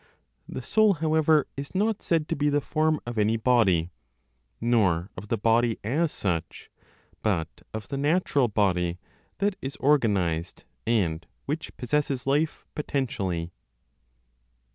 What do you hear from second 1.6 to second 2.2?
not